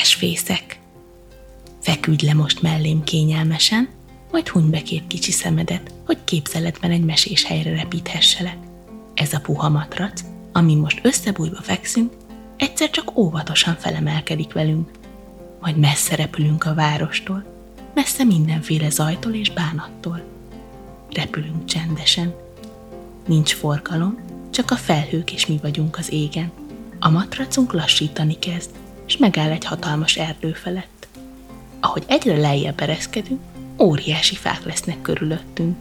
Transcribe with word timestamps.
Varázsfészek. 0.00 0.80
Feküdj 1.80 2.26
le 2.26 2.34
most 2.34 2.62
mellém 2.62 3.04
kényelmesen, 3.04 3.88
majd 4.30 4.48
huny 4.48 4.70
be 4.70 4.82
két 4.82 5.06
kicsi 5.06 5.30
szemedet, 5.30 5.94
hogy 6.06 6.18
képzeletben 6.24 6.90
egy 6.90 7.04
mesés 7.04 7.44
helyre 7.44 7.74
repíthesselek. 7.74 8.56
Ez 9.14 9.32
a 9.32 9.40
puha 9.40 9.68
matrac, 9.68 10.20
amin 10.52 10.78
most 10.78 11.00
összebújva 11.02 11.62
fekszünk, 11.62 12.12
egyszer 12.56 12.90
csak 12.90 13.18
óvatosan 13.18 13.76
felemelkedik 13.76 14.52
velünk. 14.52 14.90
Majd 15.60 15.76
messze 15.76 16.16
repülünk 16.16 16.64
a 16.64 16.74
várostól, 16.74 17.44
messze 17.94 18.24
mindenféle 18.24 18.90
zajtól 18.90 19.32
és 19.32 19.50
bánattól. 19.50 20.22
Repülünk 21.12 21.64
csendesen. 21.64 22.34
Nincs 23.26 23.54
forgalom, 23.54 24.18
csak 24.50 24.70
a 24.70 24.76
felhők 24.76 25.32
és 25.32 25.46
mi 25.46 25.58
vagyunk 25.62 25.98
az 25.98 26.12
égen. 26.12 26.50
A 26.98 27.10
matracunk 27.10 27.72
lassítani 27.72 28.38
kezd, 28.38 28.70
és 29.10 29.16
megáll 29.16 29.50
egy 29.50 29.64
hatalmas 29.64 30.16
erdő 30.16 30.52
felett. 30.52 31.08
Ahogy 31.80 32.04
egyre 32.06 32.36
lejjebb 32.36 32.80
ereszkedünk, 32.80 33.40
óriási 33.78 34.34
fák 34.34 34.64
lesznek 34.64 35.02
körülöttünk. 35.02 35.76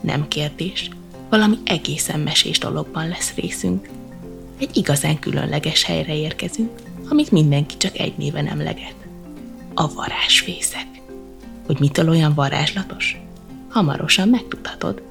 Nem 0.00 0.28
kérdés, 0.28 0.90
valami 1.28 1.56
egészen 1.64 2.20
mesés 2.20 2.58
dologban 2.58 3.08
lesz 3.08 3.34
részünk. 3.34 3.88
Egy 4.58 4.76
igazán 4.76 5.18
különleges 5.18 5.82
helyre 5.84 6.16
érkezünk, 6.16 6.70
amit 7.08 7.30
mindenki 7.30 7.76
csak 7.76 7.98
egy 7.98 8.16
néven 8.16 8.46
emleget. 8.46 8.96
A 9.74 9.94
varázsfészek. 9.94 10.86
Hogy 11.66 11.78
mitől 11.80 12.08
olyan 12.08 12.34
varázslatos? 12.34 13.20
Hamarosan 13.68 14.28
megtudhatod. 14.28 15.02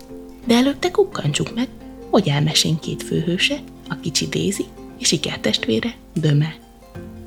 De 0.46 0.56
előtte 0.56 0.92
kukkantsuk 0.92 1.56
meg, 1.56 1.68
hogy 2.10 2.28
elmesén 2.28 2.80
két 2.80 3.04
főhőse, 3.04 3.60
a 3.90 4.00
kicsi 4.00 4.28
Dézi 4.28 4.66
és 4.98 5.12
ikertestvére, 5.12 5.96
Döme. 6.14 6.66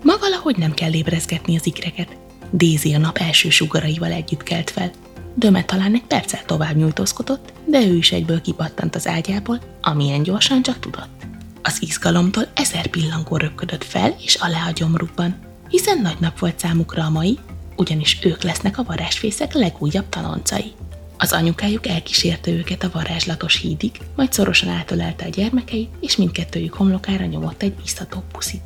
Ma 0.02 0.16
valahogy 0.20 0.56
nem 0.56 0.74
kell 0.74 0.92
ébrezgetni 0.92 1.56
az 1.56 1.66
ikreket. 1.66 2.16
Dézi 2.50 2.94
a 2.94 2.98
nap 2.98 3.18
első 3.18 3.50
sugaraival 3.50 4.12
együtt 4.12 4.42
kelt 4.42 4.70
fel. 4.70 4.90
Döme 5.34 5.64
talán 5.64 5.94
egy 5.94 6.04
perccel 6.08 6.44
tovább 6.46 6.76
nyújtózkodott, 6.76 7.52
de 7.64 7.80
ő 7.80 7.94
is 7.94 8.12
egyből 8.12 8.40
kipattant 8.40 8.94
az 8.94 9.06
ágyából, 9.06 9.60
amilyen 9.80 10.22
gyorsan 10.22 10.62
csak 10.62 10.78
tudott. 10.78 11.26
Az 11.62 11.82
izgalomtól 11.82 12.48
ezer 12.54 12.86
pillangó 12.86 13.36
röpködött 13.36 13.84
fel 13.84 14.14
és 14.18 14.34
alá 14.34 14.68
a 14.68 14.72
gyomrukban, 14.72 15.36
hiszen 15.68 16.00
nagy 16.00 16.18
nap 16.20 16.38
volt 16.38 16.58
számukra 16.58 17.04
a 17.04 17.10
mai, 17.10 17.38
ugyanis 17.76 18.18
ők 18.22 18.42
lesznek 18.42 18.78
a 18.78 18.82
varázsfészek 18.82 19.52
legújabb 19.52 20.08
tanoncai. 20.08 20.72
Az 21.18 21.32
anyukájuk 21.32 21.86
elkísérte 21.86 22.50
őket 22.50 22.82
a 22.82 22.90
varázslatos 22.92 23.56
hídig, 23.56 24.00
majd 24.16 24.32
szorosan 24.32 24.68
átölelte 24.68 25.24
a 25.24 25.28
gyermekeit, 25.28 25.90
és 26.00 26.16
mindkettőjük 26.16 26.74
homlokára 26.74 27.24
nyomott 27.24 27.62
egy 27.62 27.74
biztató 27.74 28.22
puszit. 28.32 28.62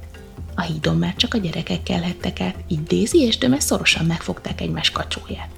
A 0.54 0.60
hídon 0.60 0.96
már 0.96 1.14
csak 1.16 1.34
a 1.34 1.38
gyerekek 1.38 1.82
kelhettek 1.82 2.40
át, 2.40 2.56
így 2.68 2.82
Dézi 2.82 3.18
és 3.18 3.38
Döme 3.38 3.60
szorosan 3.60 4.04
megfogták 4.06 4.60
egymás 4.60 4.90
kacsóját. 4.90 5.48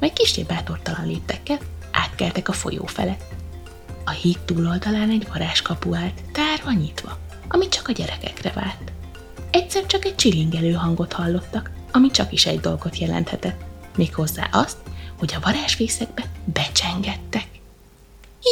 Majd 0.00 0.12
kisé 0.12 0.42
bátortalan 0.42 1.06
léptekkel 1.06 1.58
átkeltek 1.92 2.48
a 2.48 2.52
folyó 2.52 2.86
felett. 2.86 3.24
A 4.04 4.10
híd 4.10 4.38
túloldalán 4.44 5.10
egy 5.10 5.26
varázskapu 5.28 5.94
állt, 5.94 6.22
tárva 6.32 6.72
nyitva, 6.72 7.18
ami 7.48 7.68
csak 7.68 7.88
a 7.88 7.92
gyerekekre 7.92 8.52
vált. 8.52 8.92
Egyszer 9.50 9.86
csak 9.86 10.04
egy 10.04 10.14
csilingelő 10.14 10.72
hangot 10.72 11.12
hallottak, 11.12 11.70
ami 11.92 12.10
csak 12.10 12.32
is 12.32 12.46
egy 12.46 12.60
dolgot 12.60 12.98
jelenthetett, 12.98 13.64
méghozzá 13.96 14.48
azt, 14.52 14.76
hogy 15.18 15.34
a 15.36 15.40
varázsfészekbe 15.40 16.22
becsengettek. 16.44 17.46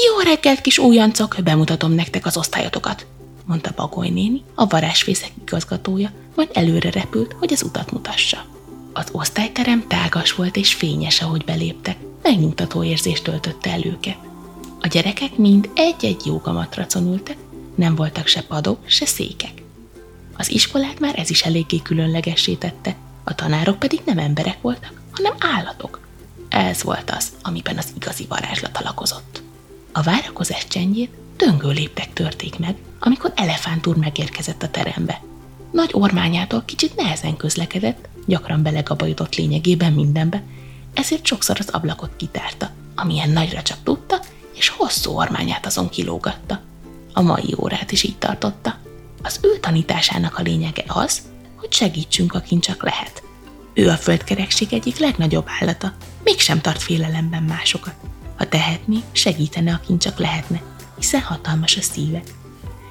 Jó 0.06 0.18
reggelt, 0.18 0.60
kis 0.60 0.78
újoncok, 0.78 1.36
bemutatom 1.44 1.92
nektek 1.92 2.26
az 2.26 2.36
osztályotokat, 2.36 3.06
mondta 3.44 3.72
Bagoly 3.76 4.08
néni, 4.08 4.42
a 4.54 4.66
varázsfészek 4.66 5.30
igazgatója, 5.46 6.12
majd 6.36 6.50
előre 6.52 6.90
repült, 6.90 7.32
hogy 7.38 7.52
az 7.52 7.62
utat 7.62 7.92
mutassa. 7.92 8.44
Az 8.92 9.08
osztályterem 9.12 9.84
tágas 9.88 10.32
volt 10.32 10.56
és 10.56 10.74
fényes, 10.74 11.22
ahogy 11.22 11.44
beléptek, 11.44 11.96
megnyugtató 12.22 12.82
érzést 12.82 13.22
töltötte 13.22 13.70
el 13.70 13.84
őket. 13.84 14.16
A 14.80 14.86
gyerekek 14.86 15.36
mind 15.36 15.70
egy-egy 15.74 16.26
jogamatracon 16.26 17.12
ültek, 17.12 17.36
nem 17.74 17.94
voltak 17.94 18.26
se 18.26 18.42
padok, 18.42 18.78
se 18.86 19.06
székek. 19.06 19.62
Az 20.36 20.50
iskolát 20.50 21.00
már 21.00 21.18
ez 21.18 21.30
is 21.30 21.42
eléggé 21.42 21.78
különlegessé 21.82 22.54
tette, 22.54 22.96
a 23.24 23.34
tanárok 23.34 23.78
pedig 23.78 24.00
nem 24.04 24.18
emberek 24.18 24.60
voltak, 24.60 25.00
hanem 25.12 25.34
állatok. 25.38 26.00
Ez 26.48 26.82
volt 26.82 27.10
az, 27.10 27.32
amiben 27.42 27.78
az 27.78 27.92
igazi 27.96 28.26
varázslat 28.28 28.76
alakozott. 28.76 29.42
A 29.92 30.02
várakozás 30.02 30.66
csendjét 30.66 31.10
döngő 31.36 31.70
léptek 31.70 32.12
törték 32.12 32.58
meg, 32.58 32.76
amikor 32.98 33.32
Elefánt 33.34 33.96
megérkezett 33.96 34.62
a 34.62 34.70
terembe. 34.70 35.22
Nagy 35.70 35.90
ormányától 35.92 36.62
kicsit 36.64 36.96
nehezen 36.96 37.36
közlekedett, 37.36 38.08
gyakran 38.26 38.62
belegabajodott 38.62 39.34
lényegében 39.34 39.92
mindenbe, 39.92 40.42
ezért 40.94 41.26
sokszor 41.26 41.56
az 41.58 41.68
ablakot 41.68 42.16
kitárta, 42.16 42.70
amilyen 42.94 43.30
nagyra 43.30 43.62
csak 43.62 43.78
tudta, 43.82 44.20
és 44.54 44.68
hosszú 44.68 45.10
ormányát 45.10 45.66
azon 45.66 45.88
kilógatta. 45.88 46.60
A 47.12 47.22
mai 47.22 47.54
órát 47.58 47.92
is 47.92 48.02
így 48.02 48.16
tartotta. 48.18 48.76
Az 49.22 49.38
ő 49.42 49.58
tanításának 49.60 50.38
a 50.38 50.42
lényege 50.42 50.84
az, 50.86 51.22
hogy 51.54 51.72
segítsünk, 51.72 52.34
akin 52.34 52.60
csak 52.60 52.82
lehet. 52.82 53.22
Ő 53.72 53.88
a 53.88 53.96
földkerekség 53.96 54.72
egyik 54.72 54.98
legnagyobb 54.98 55.46
állata, 55.60 55.92
mégsem 56.24 56.60
tart 56.60 56.82
félelemben 56.82 57.42
másokat. 57.42 57.94
Ha 58.36 58.48
tehetné, 58.48 58.98
segítene, 59.12 59.72
akin 59.72 59.98
csak 59.98 60.18
lehetne, 60.18 60.62
hiszen 60.98 61.20
hatalmas 61.20 61.76
a 61.76 61.82
szíve. 61.82 62.22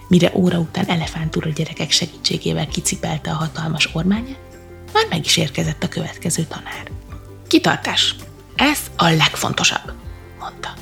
Mire 0.08 0.32
óra 0.34 0.58
után 0.58 0.86
elefántúra 0.86 1.50
gyerekek 1.50 1.92
segítségével 1.92 2.68
kicipelte 2.68 3.32
a 3.32 3.36
hatalmas 3.36 3.90
ormányát, 3.94 4.40
már 4.94 5.06
meg 5.10 5.26
is 5.26 5.38
érkezett 5.38 5.84
a 5.84 5.88
következő 5.88 6.44
tanár. 6.44 6.92
Kitartás! 7.48 8.16
Ez 8.56 8.80
a 8.98 9.10
legfontosabb, 9.10 9.94
mondta. 10.40 10.74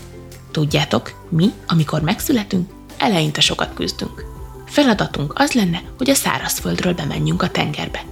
Tudjátok, 0.51 1.27
mi, 1.29 1.51
amikor 1.67 2.01
megszületünk, 2.01 2.71
eleinte 2.97 3.41
sokat 3.41 3.73
küzdünk. 3.73 4.25
Feladatunk 4.65 5.33
az 5.35 5.51
lenne, 5.51 5.81
hogy 5.97 6.09
a 6.09 6.13
szárazföldről 6.13 6.93
bemenjünk 6.93 7.41
a 7.41 7.49
tengerbe. 7.49 8.03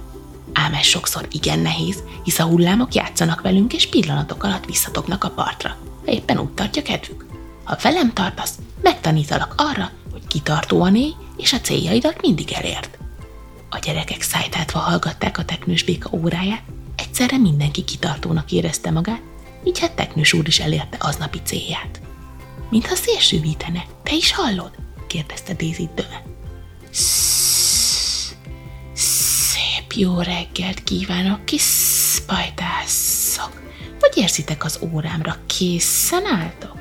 Ám 0.52 0.74
ez 0.74 0.84
sokszor 0.84 1.26
igen 1.30 1.58
nehéz, 1.58 2.02
hisz 2.24 2.38
a 2.38 2.44
hullámok 2.44 2.94
játszanak 2.94 3.40
velünk, 3.40 3.72
és 3.72 3.88
pillanatok 3.88 4.42
alatt 4.44 4.64
visszatoknak 4.64 5.24
a 5.24 5.30
partra, 5.30 5.76
ha 6.04 6.12
éppen 6.12 6.38
úgy 6.38 6.50
tartja 6.50 6.82
kedvük. 6.82 7.26
Ha 7.64 7.76
velem 7.82 8.12
tartasz, 8.12 8.54
megtanítalak 8.82 9.54
arra, 9.56 9.90
hogy 10.10 10.26
kitartóan 10.26 10.96
élj, 10.96 11.14
és 11.36 11.52
a 11.52 11.60
céljaidat 11.60 12.20
mindig 12.20 12.52
elért. 12.52 12.98
A 13.70 13.78
gyerekek 13.78 14.22
szájtátva 14.22 14.78
hallgatták 14.78 15.38
a 15.38 15.44
teknős 15.44 15.82
béka 15.82 16.10
óráját, 16.12 16.62
egyszerre 16.96 17.38
mindenki 17.38 17.84
kitartónak 17.84 18.52
érezte 18.52 18.90
magát, 18.90 19.20
így 19.64 19.78
hát 19.78 19.92
teknős 19.92 20.32
úr 20.32 20.46
is 20.46 20.58
elérte 20.60 20.96
aznapi 21.00 21.38
célját. 21.44 22.00
Mintha 22.70 22.94
szélsővítene, 22.94 23.84
te 24.02 24.14
is 24.14 24.32
hallod? 24.32 24.70
kérdezte 25.06 25.54
Daisy 25.54 25.88
tőle. 25.94 26.22
Szép 28.92 29.92
jó 29.94 30.20
reggelt 30.20 30.84
kívánok, 30.84 31.44
kis 31.44 31.62
spajtászok! 32.14 33.62
Vagy 34.00 34.12
érzitek 34.14 34.64
az 34.64 34.78
órámra, 34.92 35.36
készen 35.46 36.26
álltok? 36.26 36.79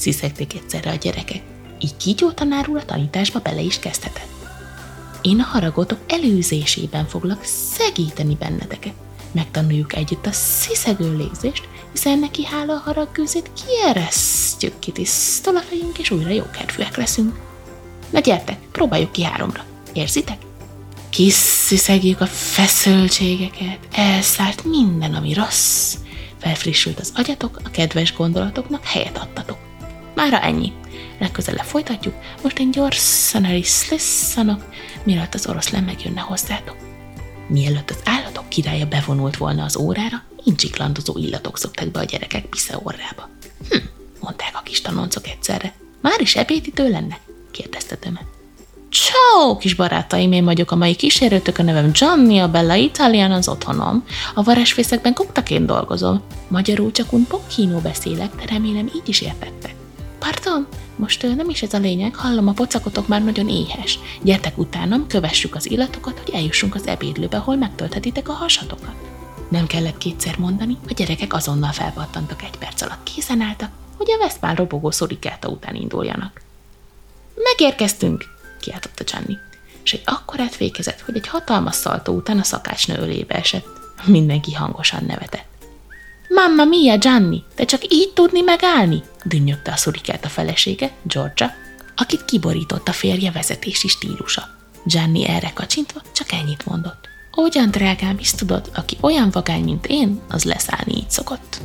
Sziszegték 0.00 0.54
egyszerre 0.54 0.90
a 0.90 0.94
gyerekek. 0.94 1.42
Így 1.80 1.96
kígyó 1.96 2.30
tanár 2.30 2.68
a 2.68 2.84
tanításba 2.84 3.38
bele 3.38 3.60
is 3.60 3.78
kezdhetett. 3.78 4.28
Én 5.22 5.40
a 5.40 5.44
haragotok 5.44 5.98
előzésében 6.08 7.06
foglak 7.06 7.44
segíteni 7.78 8.34
benneteket. 8.34 8.92
Megtanuljuk 9.32 9.94
együtt 9.94 10.26
a 10.26 10.32
sziszegő 10.32 11.16
lézést, 11.16 11.68
hiszen 11.92 12.18
neki 12.18 12.44
hála 12.44 12.72
a 12.72 12.82
haragkőzét 12.84 13.50
kieresztjük 13.64 14.78
kitisztol 14.78 15.56
a 15.56 15.60
fejünk, 15.60 15.98
és 15.98 16.10
újra 16.10 16.30
jókedvűek 16.30 16.96
leszünk. 16.96 17.38
Na 18.10 18.20
gyertek, 18.20 18.58
próbáljuk 18.72 19.12
ki 19.12 19.22
háromra. 19.22 19.64
Érzitek? 19.92 20.38
Kisziszegjük 21.10 22.20
a 22.20 22.26
feszültségeket, 22.26 23.78
elszállt 23.92 24.64
minden, 24.64 25.14
ami 25.14 25.32
rossz. 25.32 25.96
Felfrissült 26.38 27.00
az 27.00 27.12
agyatok, 27.16 27.60
a 27.64 27.70
kedves 27.70 28.14
gondolatoknak 28.14 28.84
helyet 28.84 29.18
adtatok. 29.18 29.69
Mára 30.20 30.40
ennyi. 30.40 30.72
Legközelebb 31.18 31.64
folytatjuk, 31.64 32.14
most 32.42 32.58
én 32.58 32.70
gyorsan 32.70 33.44
el 33.44 33.54
is 33.54 33.66
szlisszanok, 33.66 34.64
mielőtt 35.02 35.34
az 35.34 35.46
oroszlán 35.46 35.82
megjönne 35.82 36.20
hozzátok. 36.20 36.76
Mielőtt 37.46 37.90
az 37.90 38.00
állatok 38.04 38.48
királya 38.48 38.86
bevonult 38.86 39.36
volna 39.36 39.64
az 39.64 39.76
órára, 39.76 40.22
incsiklandozó 40.44 41.18
illatok 41.18 41.58
szoktak 41.58 41.88
be 41.88 42.00
a 42.00 42.04
gyerekek 42.04 42.44
orrába. 42.82 43.28
Hm, 43.68 43.76
mondták 44.20 44.50
a 44.54 44.62
kis 44.62 44.80
tanoncok 44.80 45.26
egyszerre. 45.26 45.74
Már 46.00 46.20
is 46.20 46.36
ebédítő 46.36 46.90
lenne? 46.90 47.18
kérdezte 47.50 47.96
Döme. 48.00 48.20
Ciao, 48.90 49.56
kis 49.56 49.74
barátaim, 49.74 50.32
én 50.32 50.44
vagyok 50.44 50.70
a 50.70 50.76
mai 50.76 50.94
kísérőtök, 50.94 51.58
a 51.58 51.62
nevem 51.62 51.92
Gianni, 51.92 52.38
a 52.38 52.50
Bella 52.50 52.74
Italian 52.74 53.32
az 53.32 53.48
otthonom. 53.48 54.04
A 54.34 54.42
varázsfészekben 54.42 55.14
koktaként 55.14 55.66
dolgozom. 55.66 56.22
Magyarul 56.48 56.92
csak 56.92 57.12
un 57.12 57.26
pochino 57.26 57.78
beszélek, 57.78 58.34
de 58.34 58.44
remélem 58.46 58.90
így 58.94 59.08
is 59.08 59.20
értettek. 59.20 59.78
Pardon, 60.20 60.66
most 60.96 61.22
nem 61.36 61.48
is 61.48 61.62
ez 61.62 61.74
a 61.74 61.78
lényeg, 61.78 62.14
hallom, 62.14 62.48
a 62.48 62.52
pocakotok 62.52 63.08
már 63.08 63.24
nagyon 63.24 63.48
éhes. 63.48 63.98
Gyertek 64.22 64.58
utánam, 64.58 65.06
kövessük 65.06 65.54
az 65.54 65.70
illatokat, 65.70 66.18
hogy 66.18 66.34
eljussunk 66.34 66.74
az 66.74 66.86
ebédlőbe, 66.86 67.36
ahol 67.36 67.56
megtölthetitek 67.56 68.28
a 68.28 68.32
hasatokat. 68.32 68.94
Nem 69.48 69.66
kellett 69.66 69.98
kétszer 69.98 70.38
mondani, 70.38 70.76
a 70.88 70.92
gyerekek 70.92 71.34
azonnal 71.34 71.72
felpattantak 71.72 72.42
egy 72.42 72.56
perc 72.58 72.82
alatt 72.82 73.02
készen 73.02 73.40
álltak, 73.40 73.70
hogy 73.96 74.10
a 74.10 74.18
Veszpál 74.18 74.54
robogó 74.54 74.90
szorikáta 74.90 75.48
után 75.48 75.74
induljanak. 75.74 76.40
Megérkeztünk, 77.34 78.24
kiáltotta 78.60 79.04
Gianni, 79.04 79.36
és 79.84 79.92
egy 79.92 80.02
akkorát 80.04 80.54
fékezett, 80.54 81.00
hogy 81.00 81.16
egy 81.16 81.28
hatalmas 81.28 81.74
szaltó 81.74 82.14
után 82.14 82.38
a 82.38 82.42
szakácsnő 82.42 82.96
ölébe 82.96 83.34
esett. 83.34 83.66
Mindenki 84.04 84.54
hangosan 84.54 85.04
nevetett. 85.04 85.49
Mamma 86.34 86.64
mia, 86.64 86.98
Gianni, 86.98 87.42
te 87.54 87.64
csak 87.64 87.82
így 87.88 88.12
tudni 88.14 88.40
megállni? 88.40 89.02
dünnyögte 89.24 89.72
a 89.72 89.76
szurikát 89.76 90.24
a 90.24 90.28
felesége, 90.28 90.90
Georgia, 91.02 91.50
akit 91.96 92.24
kiborított 92.24 92.88
a 92.88 92.92
férje 92.92 93.30
vezetési 93.30 93.88
stílusa. 93.88 94.48
Gianni 94.84 95.28
erre 95.28 95.52
kacsintva 95.54 96.00
csak 96.12 96.32
ennyit 96.32 96.66
mondott. 96.66 97.08
Ugyan, 97.36 97.70
drágám, 97.70 98.18
is 98.18 98.30
tudod, 98.30 98.70
aki 98.74 98.96
olyan 99.00 99.30
vagány, 99.30 99.64
mint 99.64 99.86
én, 99.86 100.20
az 100.28 100.44
leszállni 100.44 100.96
így 100.96 101.10
szokott. 101.10 101.60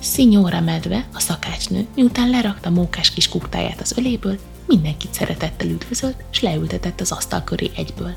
Szinyóra 0.00 0.60
medve, 0.60 1.08
a 1.14 1.20
szakácsnő, 1.20 1.86
miután 1.94 2.30
lerakta 2.30 2.70
mókás 2.70 3.10
kis 3.10 3.28
kuktáját 3.28 3.80
az 3.80 3.94
öléből, 3.96 4.38
mindenkit 4.66 5.14
szeretettel 5.14 5.68
üdvözölt, 5.68 6.24
és 6.32 6.40
leültetett 6.40 7.00
az 7.00 7.12
asztal 7.12 7.44
köré 7.44 7.70
egyből. 7.76 8.14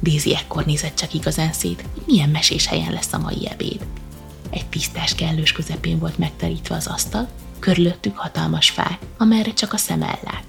Dézi 0.00 0.34
ekkor 0.34 0.64
nézett 0.64 0.96
csak 0.96 1.14
igazán 1.14 1.52
szét, 1.52 1.84
hogy 1.92 2.02
milyen 2.06 2.28
mesés 2.28 2.66
helyen 2.66 2.92
lesz 2.92 3.12
a 3.12 3.18
mai 3.18 3.48
ebéd. 3.48 3.86
Egy 4.50 4.66
tisztás 4.66 5.14
kellős 5.14 5.52
közepén 5.52 5.98
volt 5.98 6.18
megterítve 6.18 6.74
az 6.74 6.86
asztal, 6.86 7.28
körülöttük 7.58 8.16
hatalmas 8.16 8.70
fák, 8.70 8.98
amerre 9.18 9.52
csak 9.52 9.72
a 9.72 9.76
szem 9.76 10.02
ellát. 10.02 10.44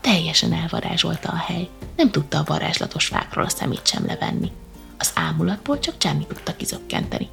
Teljesen 0.00 0.52
elvarázsolta 0.52 1.28
a 1.28 1.36
hely, 1.36 1.68
nem 1.96 2.10
tudta 2.10 2.38
a 2.38 2.44
varázslatos 2.46 3.06
fákról 3.06 3.44
a 3.44 3.48
szemét 3.48 3.86
sem 3.86 4.06
levenni. 4.06 4.50
Az 4.98 5.10
ámulatból 5.14 5.78
csak 5.78 5.94
Gianni 5.98 6.26
tudta 6.26 6.56
kizökkenteni. 6.56 7.28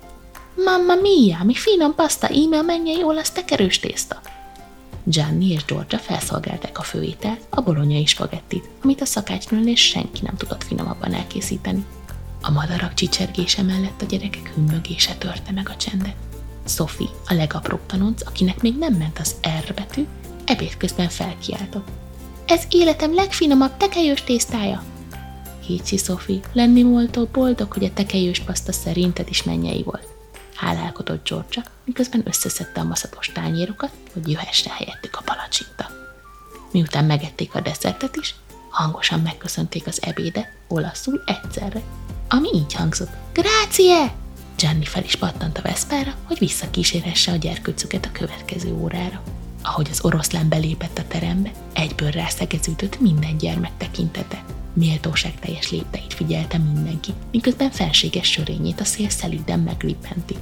Mamma 0.56 0.96
mia, 0.96 1.44
mi 1.44 1.54
finom 1.54 1.96
paszta, 1.96 2.30
íme 2.32 2.58
a 2.58 2.62
mennyei 2.62 3.04
olasz 3.04 3.32
tekerős 3.32 3.80
tészta. 3.80 4.22
Gianni 5.04 5.52
és 5.52 5.66
Georgia 5.66 6.00
felszolgálták 6.00 6.80
a 6.80 6.82
főételt, 6.82 7.42
a 7.50 7.62
bolonyai 7.62 8.06
spagettit, 8.06 8.70
amit 8.84 9.02
a 9.02 9.06
szakácsnőnél 9.06 9.76
senki 9.76 10.20
nem 10.22 10.36
tudott 10.38 10.64
finomabban 10.64 11.14
elkészíteni. 11.14 11.86
A 12.42 12.52
madarak 12.52 12.94
csicsergése 12.94 13.62
mellett 13.62 14.02
a 14.02 14.06
gyerekek 14.06 14.52
hümmögése 14.56 15.16
törte 15.16 15.52
meg 15.52 15.70
a 15.70 15.76
csendet. 15.76 16.16
Sophie, 16.66 17.10
a 17.28 17.34
legapróbb 17.34 17.86
tanonc, 17.86 18.28
akinek 18.28 18.62
még 18.62 18.78
nem 18.78 18.94
ment 18.94 19.20
az 19.20 19.36
R 19.60 19.74
betű, 19.74 20.06
ebéd 20.46 20.78
közben 20.78 21.10
felkiáltott. 21.10 21.88
Ez 22.46 22.64
életem 22.70 23.14
legfinomabb 23.14 23.78
tekelyős 23.78 24.24
tésztája! 24.24 24.84
Héci 25.66 25.98
Sophie, 25.98 26.40
lenni 26.54 26.84
voltó 26.84 27.26
boldog, 27.32 27.72
hogy 27.72 27.84
a 27.84 27.94
tekelyős 27.94 28.40
paszta 28.40 28.72
szerinted 28.72 29.30
is 29.30 29.44
mennyei 29.44 29.84
volt. 29.84 30.08
Hálálkodott 30.56 31.28
Georgia, 31.28 31.64
miközben 31.86 32.22
összeszedte 32.26 32.82
a 32.82 32.84
maszatos 32.84 33.32
tányérokat, 33.34 33.92
hogy 34.14 34.32
jöhesse 34.32 34.70
helyettük 34.70 35.16
a 35.16 35.22
palacsinta. 35.26 35.90
Miután 36.72 37.06
megették 37.06 37.56
a 37.56 37.62
desszertet 37.62 38.16
is, 38.16 38.36
hangosan 38.70 39.20
megköszönték 39.20 39.88
az 39.88 40.02
ebédet, 40.02 40.48
olaszul 40.68 41.24
egyszerre, 41.26 41.82
ami 42.32 42.50
így 42.54 42.74
hangzott. 42.74 43.12
Grácie! 43.34 44.14
Gianni 44.56 44.86
fel 44.86 45.04
is 45.04 45.16
pattant 45.16 45.58
a 45.58 45.62
Veszpára, 45.62 46.14
hogy 46.24 46.40
visszakísérhesse 46.40 47.32
a 47.32 47.36
gyerkőcüket 47.36 48.06
a 48.06 48.12
következő 48.12 48.74
órára. 48.74 49.22
Ahogy 49.64 49.88
az 49.92 50.04
oroszlán 50.04 50.50
belépett 50.50 50.98
a 50.98 51.08
terembe, 51.08 51.52
egyből 51.74 52.10
rászegeződött 52.10 53.00
minden 53.00 53.38
gyermek 53.38 53.72
tekintete. 53.78 54.44
Méltóság 54.74 55.40
teljes 55.40 55.72
lépteit 55.72 56.14
figyelte 56.14 56.58
mindenki, 56.58 57.14
miközben 57.32 57.72
felséges 57.72 58.32
sörényét 58.32 58.80
a 58.80 58.84
szél 58.86 59.10
szelíden 59.10 59.60
meglippenti. 59.60 60.36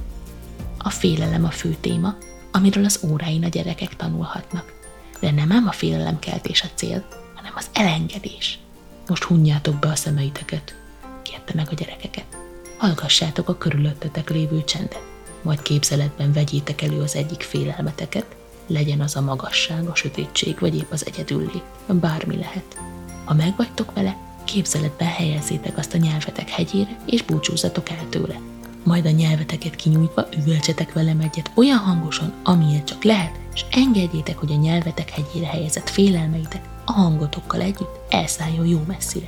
A 0.78 0.90
félelem 0.90 1.44
a 1.44 1.50
fő 1.50 1.76
téma, 1.80 2.16
amiről 2.52 2.84
az 2.84 3.00
óráin 3.10 3.44
a 3.44 3.48
gyerekek 3.48 3.96
tanulhatnak. 3.96 4.72
De 5.20 5.30
nem 5.30 5.52
ám 5.52 5.66
a 5.68 5.72
félelemkeltés 5.72 6.62
a 6.62 6.68
cél, 6.74 7.04
hanem 7.34 7.52
az 7.56 7.66
elengedés. 7.72 8.58
Most 9.06 9.22
hunjátok 9.22 9.74
be 9.74 9.88
a 9.88 9.96
szemeiteket, 9.96 10.79
kérte 11.22 11.52
meg 11.54 11.66
a 11.70 11.74
gyerekeket. 11.74 12.36
Hallgassátok 12.76 13.48
a 13.48 13.58
körülöttetek 13.58 14.30
lévő 14.30 14.64
csendet, 14.64 15.02
majd 15.42 15.62
képzeletben 15.62 16.32
vegyétek 16.32 16.82
elő 16.82 17.00
az 17.00 17.14
egyik 17.14 17.40
félelmeteket, 17.40 18.36
legyen 18.66 19.00
az 19.00 19.16
a 19.16 19.20
magasság, 19.20 19.88
a 19.88 19.94
sötétség, 19.94 20.58
vagy 20.58 20.76
épp 20.76 20.90
az 20.90 21.06
egyedüllét, 21.06 21.64
bármi 21.86 22.36
lehet. 22.36 22.78
Ha 23.24 23.34
megvagytok 23.34 23.92
vele, 23.92 24.16
képzeletben 24.44 25.08
helyezzétek 25.08 25.78
azt 25.78 25.94
a 25.94 25.98
nyelvetek 25.98 26.48
hegyére, 26.48 26.96
és 27.06 27.22
búcsúzzatok 27.22 27.90
el 27.90 28.08
tőle. 28.08 28.40
Majd 28.84 29.06
a 29.06 29.10
nyelveteket 29.10 29.76
kinyújtva 29.76 30.26
üvöltsetek 30.36 30.92
velem 30.92 31.20
egyet 31.20 31.50
olyan 31.54 31.78
hangosan, 31.78 32.32
amilyen 32.44 32.84
csak 32.84 33.04
lehet, 33.04 33.38
és 33.54 33.64
engedjétek, 33.70 34.38
hogy 34.38 34.52
a 34.52 34.56
nyelvetek 34.56 35.10
hegyére 35.10 35.46
helyezett 35.46 35.88
félelmeitek 35.88 36.64
a 36.84 36.92
hangotokkal 36.92 37.60
együtt 37.60 37.98
elszálljon 38.08 38.66
jó 38.66 38.82
messzire. 38.86 39.26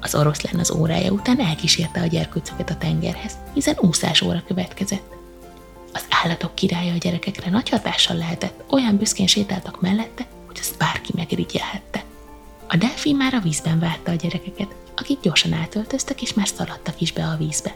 Az 0.00 0.14
oroszlán 0.14 0.60
az 0.60 0.70
órája 0.70 1.12
után 1.12 1.40
elkísérte 1.40 2.00
a 2.00 2.06
gyerkőcöket 2.06 2.70
a 2.70 2.76
tengerhez, 2.76 3.32
hiszen 3.54 3.76
úszás 3.80 4.22
óra 4.22 4.42
következett. 4.46 5.14
Az 5.92 6.04
állatok 6.08 6.54
királya 6.54 6.92
a 6.92 6.98
gyerekekre 6.98 7.50
nagy 7.50 7.68
hatással 7.68 8.16
lehetett, 8.16 8.64
olyan 8.70 8.96
büszkén 8.96 9.26
sétáltak 9.26 9.80
mellette, 9.80 10.26
hogy 10.46 10.56
azt 10.60 10.78
bárki 10.78 11.12
megirigyelhette. 11.14 12.04
A 12.68 12.76
delfin 12.76 13.16
már 13.16 13.34
a 13.34 13.40
vízben 13.40 13.78
várta 13.78 14.10
a 14.10 14.14
gyerekeket, 14.14 14.74
akik 14.96 15.20
gyorsan 15.20 15.52
átöltöztek 15.52 16.22
és 16.22 16.34
már 16.34 16.48
szaladtak 16.48 17.00
is 17.00 17.12
be 17.12 17.24
a 17.24 17.36
vízbe. 17.36 17.74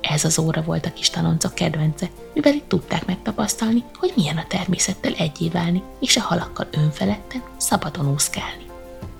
Ez 0.00 0.24
az 0.24 0.38
óra 0.38 0.62
volt 0.62 0.86
a 0.86 0.92
kis 0.92 1.10
tanoncok 1.10 1.54
kedvence, 1.54 2.08
mivel 2.34 2.52
itt 2.52 2.68
tudták 2.68 3.06
megtapasztalni, 3.06 3.84
hogy 3.98 4.12
milyen 4.16 4.36
a 4.36 4.46
természettel 4.48 5.12
egyé 5.12 5.48
válni, 5.48 5.82
és 6.00 6.16
a 6.16 6.20
halakkal 6.20 6.68
önfeledten 6.70 7.42
szabadon 7.56 8.12
úszkálni. 8.12 8.64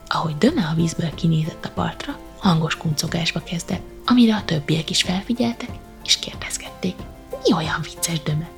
Ahogy 0.06 0.38
Döme 0.38 0.66
a 0.66 0.74
vízből 0.74 1.14
kinézett 1.14 1.64
a 1.64 1.70
partra, 1.74 2.18
hangos 2.40 2.76
kuncogásba 2.76 3.42
kezdett, 3.42 3.82
amire 4.06 4.34
a 4.34 4.44
többiek 4.44 4.90
is 4.90 5.02
felfigyeltek, 5.02 5.70
és 6.04 6.18
kérdezgették, 6.18 6.94
mi 7.44 7.54
olyan 7.54 7.80
vicces 7.82 8.22
Döme? 8.22 8.48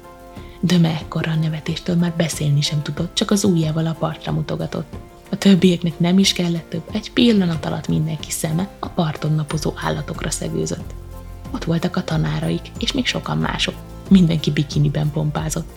Döme 0.61 0.89
ekkora 0.89 1.31
a 1.31 1.35
nevetéstől 1.35 1.97
már 1.97 2.13
beszélni 2.17 2.61
sem 2.61 2.83
tudott, 2.83 3.15
csak 3.15 3.31
az 3.31 3.45
ujjával 3.45 3.87
a 3.87 3.97
partra 3.99 4.33
mutogatott. 4.33 4.93
A 5.31 5.37
többieknek 5.37 5.99
nem 5.99 6.19
is 6.19 6.33
kellett 6.33 6.69
több, 6.71 6.83
egy 6.93 7.13
pillanat 7.13 7.67
alatt 7.67 7.89
mindenki 7.89 8.31
szeme 8.31 8.69
a 8.79 8.89
parton 8.89 9.35
napozó 9.35 9.73
állatokra 9.77 10.31
szegőzött. 10.31 10.95
Ott 11.55 11.65
voltak 11.65 11.97
a 11.97 12.05
tanáraik, 12.05 12.71
és 12.79 12.93
még 12.93 13.07
sokan 13.07 13.39
mások. 13.39 13.75
Mindenki 14.09 14.51
bikiniben 14.51 15.11
pompázott. 15.11 15.69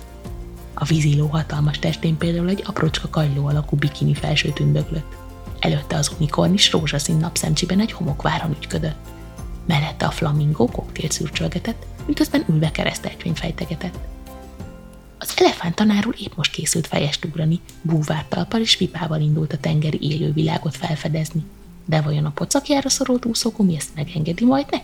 A 0.74 0.86
víziló 0.86 1.28
hatalmas 1.28 1.80
testén 1.80 2.18
például 2.18 2.50
egy 2.50 2.64
aprócska 2.66 3.10
kagyló 3.10 3.48
alakú 3.48 3.76
bikini 3.76 4.14
felső 4.14 4.50
tündöklött. 4.50 5.16
Előtte 5.66 5.96
az 5.96 6.12
unikornis 6.18 6.72
rózsaszín 6.72 7.18
napszemcsiben 7.18 7.80
egy 7.80 7.92
homokváron 7.92 8.52
ügyködött. 8.52 9.08
Mellette 9.68 10.06
a 10.06 10.12
flamingó 10.12 10.66
koktélt 10.66 11.12
szürcsölgetett, 11.12 11.86
miközben 12.06 12.46
ülve 12.50 12.72
kereszteltvény 12.72 13.34
fejtegetett. 13.34 13.98
Az 15.18 15.34
elefánt 15.36 15.76
tanár 15.76 16.08
úr 16.08 16.16
épp 16.20 16.36
most 16.36 16.52
készült 16.52 16.88
fejest 16.88 17.26
ugrani, 17.26 17.60
búvártalpal 17.82 18.60
és 18.62 18.78
pipával 18.78 19.22
indult 19.22 19.54
a 19.54 19.58
tengeri 19.58 19.98
élővilágot 20.02 20.76
felfedezni. 20.76 21.44
De 21.86 22.02
vajon 22.02 22.26
a 22.26 22.32
pocakjára 22.32 22.90
szorult 22.90 23.26
úszógumi 23.26 23.76
ezt 23.76 23.96
megengedi 23.96 24.46
majd 24.46 24.66
neki? 24.70 24.84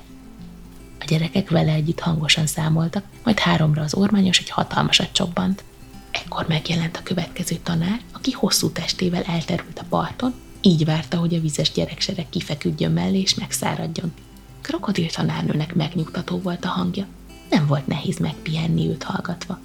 A 1.00 1.06
gyerekek 1.08 1.50
vele 1.50 1.72
együtt 1.72 2.00
hangosan 2.00 2.48
számoltak, 2.48 3.04
majd 3.24 3.40
háromra 3.40 3.82
az 3.82 3.94
ormányos 3.94 4.40
egy 4.40 4.50
hatalmasat 4.50 5.12
csobbant. 5.12 5.64
Ekkor 6.12 6.48
megjelent 6.48 6.98
a 6.98 7.04
következő 7.04 7.56
tanár, 7.64 8.02
aki 8.12 8.32
hosszú 8.32 8.70
testével 8.70 9.24
elterült 9.24 9.80
a 9.80 9.86
parton, 9.90 10.34
így 10.62 10.86
várta, 10.86 11.18
hogy 11.18 11.36
a 11.36 11.40
vizes 11.40 11.72
gyereksereg 11.72 12.30
kifeküdjön 12.30 12.92
mellé 12.92 13.20
és 13.20 13.36
megszáradjon. 13.36 14.14
Krokodil 14.62 15.10
tanárnőnek 15.10 15.76
megnyugtató 15.76 16.40
volt 16.40 16.66
a 16.66 16.68
hangja. 16.68 17.08
Nem 17.50 17.68
volt 17.68 17.88
nehéz 17.88 18.18
megpihenni 18.18 18.88
őt 18.88 19.04
hallgatva. 19.04 19.60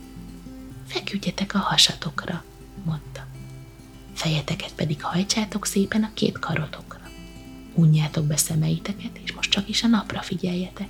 Feküdjetek 0.87 1.55
a 1.55 1.59
hasatokra, 1.59 2.45
mondta. 2.85 3.27
Fejeteket 4.13 4.73
pedig 4.75 5.03
hajtsátok 5.03 5.67
szépen 5.67 6.03
a 6.03 6.11
két 6.15 6.39
karotokra. 6.39 7.01
Unjátok 7.75 8.25
be 8.25 8.37
szemeiteket, 8.37 9.19
és 9.25 9.33
most 9.33 9.51
csak 9.51 9.69
is 9.69 9.83
a 9.83 9.87
napra 9.87 10.23
figyeljetek. 10.23 10.89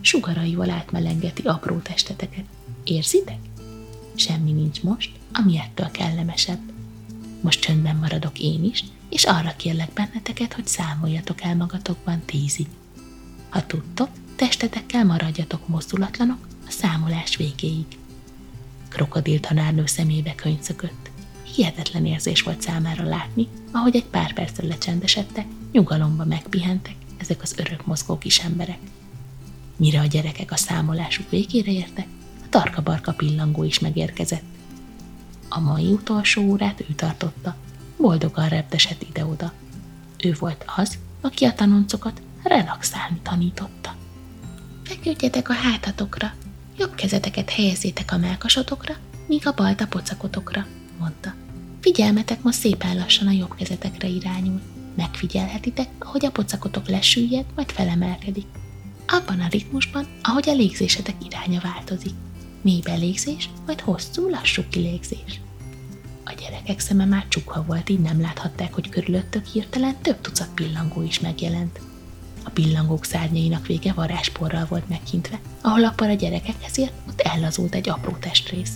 Sugaraival 0.00 0.70
átmelengeti 0.70 1.42
apró 1.42 1.78
testeteket. 1.78 2.44
Érzitek? 2.84 3.38
Semmi 4.14 4.52
nincs 4.52 4.82
most, 4.82 5.10
ami 5.32 5.58
ettől 5.58 5.90
kellemesebb. 5.90 6.77
Most 7.40 7.60
csöndben 7.60 7.96
maradok 7.96 8.38
én 8.38 8.64
is, 8.64 8.84
és 9.08 9.24
arra 9.24 9.56
kérlek 9.56 9.92
benneteket, 9.92 10.52
hogy 10.52 10.66
számoljatok 10.66 11.42
el 11.42 11.56
magatokban 11.56 12.22
tízig. 12.24 12.66
Ha 13.48 13.66
tudtok, 13.66 14.08
testetekkel 14.36 15.04
maradjatok 15.04 15.68
mozdulatlanok 15.68 16.48
a 16.66 16.70
számolás 16.70 17.36
végéig. 17.36 17.86
Krokodil 18.88 19.40
tanárnő 19.40 19.86
szemébe 19.86 20.34
könycögött. 20.34 21.10
hihetetlen 21.54 22.06
érzés 22.06 22.42
volt 22.42 22.62
számára 22.62 23.04
látni, 23.04 23.48
ahogy 23.72 23.96
egy 23.96 24.04
pár 24.04 24.32
percre 24.32 24.66
lecsendesedtek, 24.66 25.46
nyugalomba 25.72 26.24
megpihentek 26.24 26.94
ezek 27.18 27.42
az 27.42 27.54
örök 27.56 27.86
mozgó 27.86 28.18
kis 28.18 28.38
emberek. 28.38 28.78
Mire 29.76 30.00
a 30.00 30.06
gyerekek 30.06 30.52
a 30.52 30.56
számolásuk 30.56 31.30
végére 31.30 31.70
értek, 31.70 32.06
a 32.44 32.48
tarka-barka 32.48 33.12
pillangó 33.12 33.64
is 33.64 33.78
megérkezett. 33.78 34.57
A 35.48 35.60
mai 35.60 35.92
utolsó 35.92 36.42
órát 36.42 36.80
ő 36.80 36.94
tartotta, 36.94 37.56
boldogan 37.96 38.48
reptesett 38.48 39.02
ide-oda. 39.08 39.52
Ő 40.24 40.36
volt 40.38 40.64
az, 40.76 40.98
aki 41.20 41.44
a 41.44 41.52
tanoncokat 41.52 42.22
relaxálni 42.42 43.20
tanította. 43.22 43.94
Feküdjetek 44.84 45.48
a 45.48 45.52
hátatokra, 45.52 46.32
jobb 46.76 46.94
kezeteket 46.94 47.50
helyezzétek 47.50 48.12
a 48.12 48.18
melkasotokra, 48.18 48.94
míg 49.26 49.46
a 49.46 49.52
balt 49.52 49.80
a 49.80 49.86
pocakotokra, 49.86 50.66
mondta. 50.98 51.34
Figyelmetek 51.80 52.42
most 52.42 52.58
szépen 52.58 52.96
lassan 52.96 53.26
a 53.26 53.30
jobb 53.30 53.54
kezetekre 53.54 54.08
irányul. 54.08 54.60
Megfigyelhetitek, 54.96 55.88
ahogy 55.98 56.26
a 56.26 56.30
pocakotok 56.30 56.88
lesüllyed, 56.88 57.44
majd 57.54 57.70
felemelkedik. 57.70 58.46
Abban 59.06 59.40
a 59.40 59.48
ritmusban, 59.48 60.06
ahogy 60.22 60.48
a 60.48 60.52
légzésetek 60.52 61.14
iránya 61.26 61.60
változik. 61.60 62.14
Mély 62.62 62.80
belégzés, 62.80 63.50
majd 63.66 63.80
hosszú, 63.80 64.28
lassú 64.28 64.62
kilégzés. 64.70 65.40
A 66.24 66.34
gyerekek 66.40 66.80
szeme 66.80 67.04
már 67.04 67.26
csukva 67.28 67.64
volt, 67.66 67.88
így 67.88 68.00
nem 68.00 68.20
láthatták, 68.20 68.74
hogy 68.74 68.88
körülöttök 68.88 69.46
hirtelen 69.46 69.96
több 70.02 70.20
tucat 70.20 70.48
pillangó 70.54 71.02
is 71.02 71.20
megjelent. 71.20 71.80
A 72.44 72.50
pillangók 72.50 73.04
szárnyainak 73.04 73.66
vége 73.66 73.92
varázsporral 73.92 74.66
volt 74.68 74.88
megkintve, 74.88 75.40
ahol 75.60 75.84
a 75.84 76.12
gyerekekhez 76.12 76.78
ért, 76.78 76.92
ott 77.08 77.20
ellazult 77.20 77.74
egy 77.74 77.88
apró 77.88 78.16
testrész. 78.20 78.72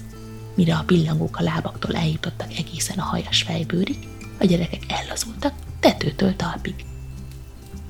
Mire 0.54 0.76
a 0.76 0.82
pillangók 0.86 1.36
a 1.36 1.42
lábaktól 1.42 1.96
eljutottak 1.96 2.52
egészen 2.58 2.98
a 2.98 3.02
hajas 3.02 3.42
fejbőrig, 3.42 3.98
a 4.38 4.44
gyerekek 4.44 4.82
ellazultak 4.88 5.54
tetőtől 5.80 6.36
talpig. 6.36 6.84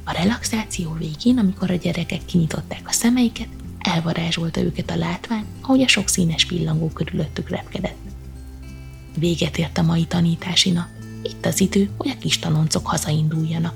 A 0.04 0.12
relaxáció 0.12 0.92
végén, 0.92 1.38
amikor 1.38 1.70
a 1.70 1.75
gyerekek 1.75 2.25
kinyitották 2.25 2.82
a 2.84 2.92
szemeiket, 2.92 3.49
elvarázsolta 3.82 4.60
őket 4.60 4.90
a 4.90 4.96
látvány, 4.96 5.44
ahogy 5.60 5.82
a 5.82 5.88
sok 5.88 6.08
színes 6.08 6.44
pillangó 6.44 6.88
körülöttük 6.88 7.48
repkedett. 7.48 7.96
Véget 9.18 9.58
ért 9.58 9.78
a 9.78 9.82
mai 9.82 10.04
tanítási 10.04 10.70
nap. 10.70 10.86
Itt 11.22 11.46
az 11.46 11.60
idő, 11.60 11.90
hogy 11.96 12.10
a 12.10 12.18
kis 12.18 12.38
tanoncok 12.38 12.86
hazainduljanak. 12.86 13.74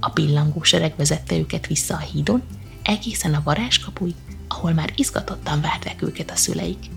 A 0.00 0.10
pillangó 0.10 0.62
sereg 0.62 0.94
vezette 0.96 1.36
őket 1.36 1.66
vissza 1.66 1.94
a 1.94 1.98
hídon, 1.98 2.42
egészen 2.82 3.34
a 3.34 3.42
varázskapuj, 3.44 4.14
ahol 4.48 4.72
már 4.72 4.92
izgatottan 4.96 5.60
várták 5.60 6.02
őket 6.02 6.30
a 6.30 6.36
szüleik. 6.36 6.90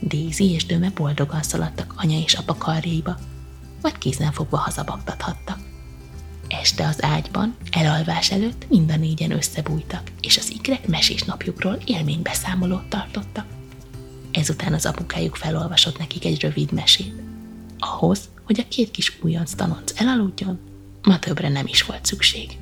Dézi 0.00 0.50
és 0.50 0.66
Döme 0.66 0.90
boldogan 0.94 1.42
szaladtak 1.42 1.94
anya 1.96 2.18
és 2.18 2.34
apa 2.34 2.54
karjaiba, 2.54 3.18
vagy 3.80 3.98
kézen 3.98 4.32
fogva 4.32 4.56
hazabaktathattak. 4.56 5.69
Este 6.50 6.86
az 6.86 7.02
ágyban, 7.02 7.56
elalvás 7.70 8.30
előtt 8.30 8.68
mind 8.68 8.90
a 8.90 8.96
négyen 8.96 9.30
összebújtak, 9.30 10.10
és 10.20 10.36
az 10.36 10.50
ikrek 10.50 10.86
mesés 10.86 11.22
napjukról 11.22 11.78
élménybeszámolót 11.84 12.88
tartottak. 12.88 13.46
Ezután 14.32 14.72
az 14.72 14.86
apukájuk 14.86 15.36
felolvasott 15.36 15.98
nekik 15.98 16.24
egy 16.24 16.40
rövid 16.40 16.72
mesét. 16.72 17.14
Ahhoz, 17.78 18.28
hogy 18.44 18.60
a 18.60 18.68
két 18.68 18.90
kis 18.90 19.18
újonc 19.22 19.54
tanonc 19.54 20.00
elaludjon, 20.00 20.58
ma 21.02 21.18
többre 21.18 21.48
nem 21.48 21.66
is 21.66 21.82
volt 21.82 22.06
szükség. 22.06 22.58